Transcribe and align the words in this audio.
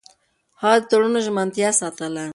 هغه 0.61 0.77
د 0.81 0.85
تړونونو 0.89 1.19
ژمنتيا 1.27 1.69
ساتله. 1.81 2.25